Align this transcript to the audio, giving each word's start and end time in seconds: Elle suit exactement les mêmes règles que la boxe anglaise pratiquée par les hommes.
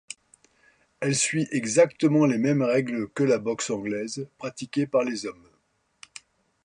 Elle 0.99 1.13
suit 1.13 1.47
exactement 1.51 2.25
les 2.25 2.39
mêmes 2.39 2.63
règles 2.63 3.07
que 3.09 3.21
la 3.21 3.37
boxe 3.37 3.69
anglaise 3.69 4.27
pratiquée 4.39 4.87
par 4.87 5.03
les 5.03 5.27
hommes. 5.27 5.47